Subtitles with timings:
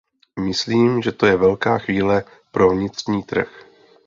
[0.39, 3.63] Myslím, že to je velká chvíle pro vnitřní trh.